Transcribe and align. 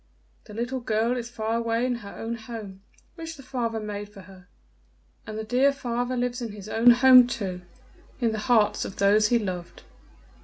"The 0.45 0.55
little 0.55 0.79
girl 0.79 1.15
is 1.15 1.29
far 1.29 1.57
away 1.57 1.85
in 1.85 1.93
her 1.97 2.15
own 2.17 2.33
home, 2.33 2.81
which 3.13 3.37
the 3.37 3.43
father 3.43 3.79
made 3.79 4.09
for 4.09 4.21
her, 4.21 4.47
and 5.27 5.37
the 5.37 5.43
dear 5.43 5.71
father 5.71 6.17
lives 6.17 6.41
in 6.41 6.53
his 6.53 6.67
own 6.67 6.89
home 6.89 7.27
too 7.27 7.61
in 8.19 8.31
the 8.31 8.39
hearts 8.49 8.83
of 8.83 8.95
those 8.95 9.27
he 9.27 9.37
loved." 9.37 9.83